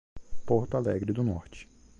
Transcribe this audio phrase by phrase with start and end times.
[0.47, 1.69] Porto Alegre do Norte